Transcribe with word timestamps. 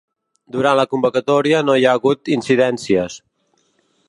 Durant 0.55 0.79
la 0.79 0.85
convocatòria 0.93 1.61
no 1.67 1.77
hi 1.83 1.87
ha 1.91 1.95
hagut 2.01 2.35
incidències. 2.41 3.23